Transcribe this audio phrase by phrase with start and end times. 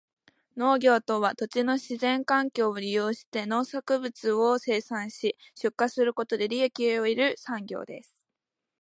[0.57, 8.25] 農業とは、土地の自然環境を利用して農産物を生産し、出荷することで利益を得る産業です。